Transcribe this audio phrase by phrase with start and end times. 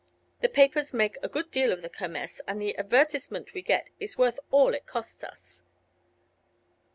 [0.39, 4.17] The papers make a good deal of the Kermess, and the advertisement we get is
[4.17, 5.63] worth all it costs us."